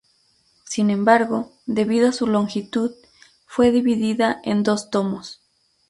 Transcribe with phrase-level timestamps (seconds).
[0.65, 2.91] Sin embargo, debido a su longitud,
[3.45, 5.43] fue dividida en dos tomos.